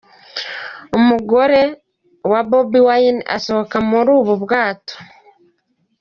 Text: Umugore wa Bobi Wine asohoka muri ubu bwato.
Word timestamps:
Umugore 0.97 1.61
wa 2.31 2.41
Bobi 2.49 2.79
Wine 2.87 3.21
asohoka 3.35 3.75
muri 3.89 4.09
ubu 4.19 4.33
bwato. 4.43 4.95